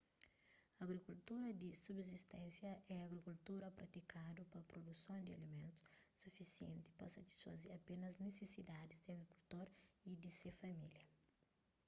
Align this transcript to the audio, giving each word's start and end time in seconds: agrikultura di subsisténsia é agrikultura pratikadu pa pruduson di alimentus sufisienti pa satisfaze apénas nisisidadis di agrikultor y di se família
agrikultura 0.83 1.47
di 1.61 1.69
subsisténsia 1.85 2.71
é 2.95 2.97
agrikultura 3.07 3.75
pratikadu 3.79 4.41
pa 4.51 4.59
pruduson 4.71 5.19
di 5.23 5.31
alimentus 5.37 5.87
sufisienti 6.23 6.89
pa 6.97 7.05
satisfaze 7.15 7.67
apénas 7.79 8.15
nisisidadis 8.23 9.03
di 9.03 9.09
agrikultor 9.13 9.67
y 10.11 10.13
di 10.21 10.29
se 10.39 10.49
família 10.61 11.05